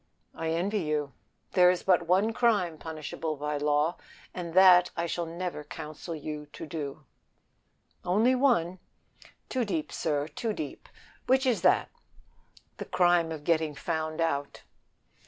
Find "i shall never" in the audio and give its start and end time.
4.97-5.63